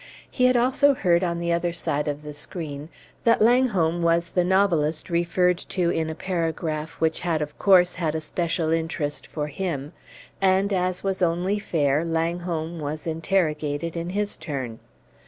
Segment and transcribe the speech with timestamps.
[0.31, 2.89] He had also heard on the other side of the screen,
[3.23, 8.15] that Langholm was the novelist referred to in a paragraph which had of course had
[8.15, 9.93] a special interest for him;
[10.41, 14.79] and, as was only fair, Langholm was interrogated in his turn.